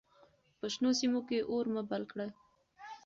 [0.59, 2.29] په شنو سیمو کې اور مه بل کړئ.